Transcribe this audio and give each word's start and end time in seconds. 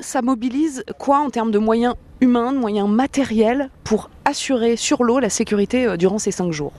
Ça 0.00 0.22
mobilise 0.22 0.84
quoi 0.96 1.18
en 1.18 1.28
termes 1.28 1.50
de 1.50 1.58
moyens 1.58 1.96
humains, 2.20 2.52
de 2.52 2.58
moyens 2.58 2.88
matériels 2.88 3.68
pour 3.82 4.10
assurer 4.24 4.76
sur 4.76 5.02
l'eau 5.02 5.18
la 5.18 5.28
sécurité 5.28 5.86
euh, 5.86 5.96
durant 5.96 6.20
ces 6.20 6.30
cinq 6.30 6.52
jours? 6.52 6.72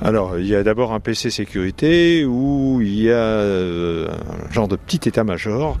Alors, 0.00 0.38
il 0.38 0.46
y 0.46 0.54
a 0.54 0.62
d'abord 0.62 0.94
un 0.94 1.00
PC 1.00 1.28
sécurité 1.28 2.24
où 2.24 2.80
il 2.80 2.98
y 2.98 3.10
a 3.10 3.14
euh, 3.14 4.08
un 4.08 4.50
genre 4.50 4.68
de 4.68 4.76
petit 4.76 5.06
état-major 5.06 5.76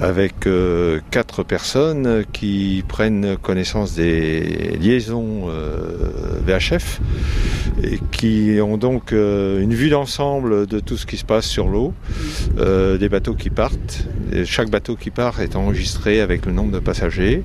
avec 0.00 0.46
euh, 0.46 1.00
quatre 1.10 1.42
personnes 1.42 2.24
qui 2.32 2.82
prennent 2.88 3.36
connaissance 3.36 3.94
des 3.94 4.78
liaisons 4.80 5.50
VHF 6.46 7.00
et 7.82 8.00
qui 8.10 8.58
ont 8.62 8.78
donc 8.78 9.12
une 9.12 9.74
vue 9.74 9.90
d'ensemble 9.90 10.66
de 10.66 10.80
tout 10.80 10.96
ce 10.96 11.04
qui 11.04 11.18
se 11.18 11.26
passe 11.26 11.46
sur 11.46 11.68
l'eau, 11.68 11.92
des 12.56 13.08
bateaux 13.08 13.34
qui 13.34 13.50
partent. 13.50 14.06
chaque 14.44 14.70
bateau 14.70 14.96
qui 14.96 15.10
part 15.10 15.40
est 15.40 15.56
enregistré 15.56 16.20
avec 16.20 16.46
le 16.46 16.52
nombre 16.52 16.72
de 16.72 16.78
passagers 16.78 17.42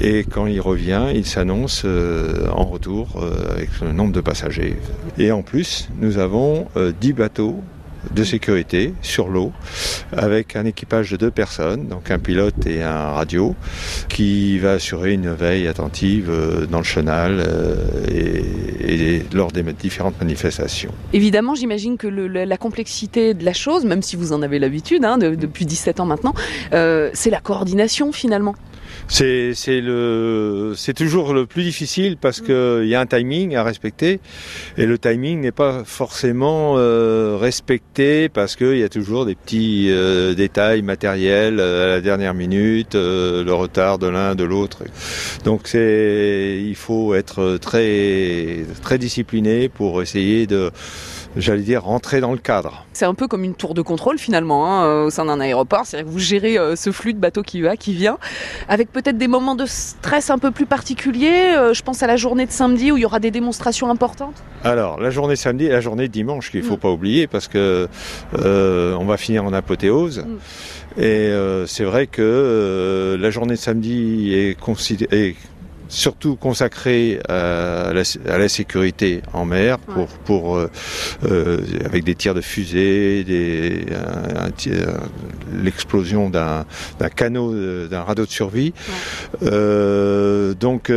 et 0.00 0.24
quand 0.24 0.46
il 0.46 0.60
revient, 0.60 1.06
il 1.14 1.26
s'annonce 1.26 1.82
euh, 1.84 2.48
en 2.50 2.64
retour 2.64 3.22
euh, 3.22 3.52
avec 3.52 3.68
le 3.80 3.92
nombre 3.92 4.12
de 4.12 4.20
passagers. 4.20 4.76
Et 5.18 5.32
en 5.32 5.42
plus, 5.42 5.88
nous 6.00 6.18
avons 6.18 6.68
10 7.00 7.10
euh, 7.10 7.14
bateaux 7.14 7.62
de 8.14 8.24
sécurité 8.24 8.94
sur 9.02 9.28
l'eau 9.28 9.52
avec 10.12 10.56
un 10.56 10.64
équipage 10.64 11.10
de 11.10 11.16
deux 11.16 11.30
personnes, 11.30 11.86
donc 11.88 12.10
un 12.10 12.18
pilote 12.18 12.66
et 12.66 12.82
un 12.82 13.12
radio, 13.12 13.54
qui 14.08 14.58
va 14.58 14.72
assurer 14.72 15.12
une 15.12 15.30
veille 15.30 15.68
attentive 15.68 16.30
dans 16.70 16.78
le 16.78 16.84
chenal 16.84 17.44
et, 18.10 19.22
lors 19.32 19.52
des 19.52 19.62
différentes 19.72 20.18
manifestations. 20.20 20.92
Évidemment, 21.12 21.54
j'imagine 21.54 21.96
que 21.96 22.08
la 22.08 22.56
complexité 22.56 23.34
de 23.34 23.44
la 23.44 23.52
chose, 23.52 23.84
même 23.84 24.02
si 24.02 24.16
vous 24.16 24.32
en 24.32 24.42
avez 24.42 24.58
l'habitude 24.58 25.04
hein, 25.04 25.18
depuis 25.18 25.66
17 25.66 26.00
ans 26.00 26.06
maintenant, 26.06 26.34
c'est 26.70 27.30
la 27.30 27.40
coordination 27.40 28.12
finalement. 28.12 28.54
C'est 29.08 29.54
le 29.80 30.72
c'est 30.76 30.94
toujours 30.94 31.34
le 31.34 31.46
plus 31.46 31.62
difficile 31.62 32.16
parce 32.16 32.40
mm. 32.40 32.46
qu'il 32.46 32.88
y 32.88 32.94
a 32.94 33.00
un 33.00 33.06
timing 33.06 33.54
à 33.56 33.62
respecter 33.62 34.20
et 34.76 34.86
le 34.86 34.98
timing 34.98 35.40
n'est 35.40 35.52
pas 35.52 35.82
forcément 35.84 36.74
euh, 36.76 37.36
respecté 37.40 38.28
parce 38.28 38.56
qu'il 38.56 38.78
y 38.78 38.82
a 38.82 38.88
toujours 38.88 39.26
des 39.26 39.34
petits 39.34 39.88
euh, 39.90 40.34
détails 40.34 40.82
matériels 40.82 41.58
euh, 41.60 41.84
à 41.84 41.88
la 41.88 42.00
dernière 42.00 42.34
minute, 42.34 42.94
le 42.94 43.52
retard 43.52 43.98
de 43.98 44.06
l'un 44.06 44.34
de 44.34 44.44
l'autre. 44.44 44.84
Donc 45.44 45.62
c'est 45.64 46.60
il 46.62 46.76
faut 46.76 47.14
être 47.14 47.58
très 47.58 48.64
très 48.82 48.98
discipliné 48.98 49.68
pour 49.68 50.02
essayer 50.02 50.46
de 50.46 50.70
j'allais 51.36 51.62
dire, 51.62 51.84
rentrer 51.84 52.20
dans 52.20 52.32
le 52.32 52.38
cadre. 52.38 52.84
C'est 52.92 53.04
un 53.04 53.14
peu 53.14 53.28
comme 53.28 53.44
une 53.44 53.54
tour 53.54 53.74
de 53.74 53.82
contrôle 53.82 54.18
finalement 54.18 54.66
hein, 54.66 54.84
euh, 54.84 55.06
au 55.06 55.10
sein 55.10 55.24
d'un 55.24 55.40
aéroport, 55.40 55.86
c'est-à-dire 55.86 56.06
que 56.06 56.12
vous 56.12 56.18
gérez 56.18 56.58
euh, 56.58 56.76
ce 56.76 56.92
flux 56.92 57.14
de 57.14 57.18
bateaux 57.18 57.42
qui 57.42 57.62
va, 57.62 57.76
qui 57.76 57.94
vient, 57.94 58.18
avec 58.68 58.92
peut-être 58.92 59.18
des 59.18 59.28
moments 59.28 59.54
de 59.54 59.66
stress 59.66 60.30
un 60.30 60.38
peu 60.38 60.50
plus 60.50 60.66
particuliers. 60.66 61.54
Euh, 61.56 61.74
je 61.74 61.82
pense 61.82 62.02
à 62.02 62.06
la 62.06 62.16
journée 62.16 62.46
de 62.46 62.52
samedi 62.52 62.92
où 62.92 62.96
il 62.96 63.02
y 63.02 63.06
aura 63.06 63.20
des 63.20 63.30
démonstrations 63.30 63.90
importantes. 63.90 64.42
Alors 64.64 65.00
la 65.00 65.10
journée 65.10 65.36
samedi 65.36 65.66
et 65.66 65.70
la 65.70 65.80
journée 65.80 66.08
de 66.08 66.12
dimanche 66.12 66.50
qu'il 66.50 66.60
ne 66.60 66.66
faut 66.66 66.76
mm. 66.76 66.80
pas 66.80 66.90
oublier 66.90 67.26
parce 67.26 67.48
que 67.48 67.88
on 68.34 69.04
va 69.04 69.16
finir 69.16 69.44
en 69.44 69.52
apothéose. 69.52 70.20
Mm. 70.20 71.02
Et 71.02 71.32
c'est 71.66 71.84
vrai 71.84 72.06
que 72.06 73.16
la 73.18 73.30
journée 73.30 73.54
de 73.54 73.58
samedi 73.58 74.34
est, 74.34 74.60
considérée 74.60 75.36
surtout 75.92 76.36
consacré 76.36 77.20
à 77.28 77.92
la, 77.92 78.48
sécurité 78.48 79.22
en 79.32 79.44
mer 79.44 79.78
pour, 79.78 80.06
pour 80.08 80.56
euh, 80.56 80.70
euh, 81.24 81.58
avec 81.84 82.02
des 82.04 82.14
tirs 82.14 82.34
de 82.34 82.40
fusée, 82.40 83.24
des, 83.24 83.84
l'explosion 85.62 86.30
d'un, 86.30 86.64
d'un 86.98 87.08
canot, 87.08 87.54
d'un 87.88 88.02
radeau 88.02 88.24
de 88.24 88.30
survie. 88.30 88.72
Euh, 89.42 90.54
donc 90.54 90.90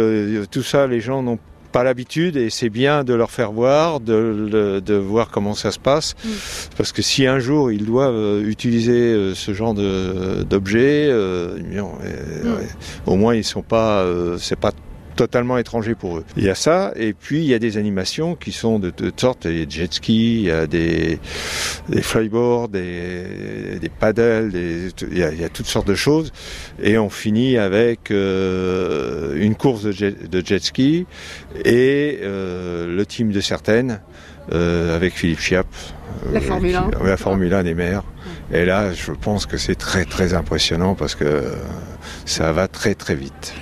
tout 0.50 0.64
ça, 0.64 0.88
les 0.88 1.02
gens 1.02 1.22
n'ont 1.22 1.40
pas 1.76 1.84
l'habitude 1.84 2.38
et 2.38 2.50
c'est 2.50 2.70
bien 2.70 3.04
de 3.04 3.14
leur 3.14 3.32
faire 3.32 3.52
voir, 3.52 4.00
de, 4.00 4.80
de, 4.80 4.96
voir 4.96 5.30
comment 5.30 5.54
ça 5.54 5.72
se 5.72 5.80
passe. 5.80 6.16
Mm. 6.24 6.30
Parce 6.78 6.94
que 6.94 7.02
si 7.02 7.28
un 7.28 7.40
jour 7.40 7.70
ils 7.70 7.84
doivent 7.84 8.42
utiliser 8.48 9.34
ce 9.36 9.54
genre 9.54 9.74
de, 9.74 10.44
d'objet, 10.44 11.12
mm. 11.12 11.84
au 13.08 13.16
moins 13.18 13.36
ils 13.36 13.44
sont 13.44 13.62
pas, 13.62 14.06
c'est 14.38 14.58
pas 14.58 14.72
totalement 15.16 15.58
étranger 15.58 15.96
pour 15.96 16.18
eux. 16.18 16.26
Il 16.38 16.44
y 16.44 16.50
a 16.50 16.56
ça, 16.56 16.94
et 16.96 17.14
puis 17.14 17.40
il 17.40 17.46
y 17.46 17.54
a 17.54 17.60
des 17.60 17.78
animations 17.78 18.36
qui 18.36 18.52
sont 18.52 18.80
de 18.80 18.90
toutes 18.90 19.20
sortes, 19.20 19.46
il 19.46 19.60
y 19.60 19.62
a 19.62 19.66
des 19.66 19.72
jet 19.72 19.94
skis, 19.94 20.42
il 20.42 20.46
y 20.46 20.52
a 20.52 20.68
des, 20.68 21.20
des 21.90 22.02
flyboards, 22.02 22.70
des, 22.70 23.80
des 23.80 23.90
paddles, 23.90 24.52
des, 24.52 24.90
il, 25.12 25.18
y 25.18 25.24
a, 25.24 25.32
il, 25.32 25.40
y 25.40 25.44
a, 25.44 25.50
toutes 25.50 25.68
sortes 25.68 25.88
de 25.88 25.96
choses, 25.96 26.32
et 26.82 26.98
on 26.98 27.10
finit 27.10 27.58
avec 27.58 28.12
euh, 28.12 29.36
une 29.36 29.56
course 29.56 29.84
de 29.84 29.92
jet, 29.92 30.30
de 30.30 30.46
jet 30.46 30.64
ski 30.64 31.06
et 31.64 32.20
euh, 32.22 32.94
le 32.96 33.06
team 33.06 33.32
de 33.32 33.40
certaines 33.40 34.02
euh, 34.52 34.96
avec 34.96 35.14
Philippe 35.14 35.40
Chiap. 35.40 35.68
La 36.32 36.42
Formule 36.42 36.76
1. 36.76 36.92
la 37.04 37.18
Formule 37.18 37.54
1 37.54 37.64
des 37.64 37.74
mers. 37.74 38.04
Et 38.54 38.66
là, 38.66 38.94
je 38.94 39.12
pense 39.12 39.46
que 39.46 39.58
c'est 39.58 39.76
très 39.76 40.06
très 40.06 40.34
impressionnant 40.34 40.96
parce 40.96 41.16
que 41.16 41.44
ça 42.26 42.52
va 42.52 42.68
très 42.68 42.96
très 42.96 43.16
vite. 43.16 43.54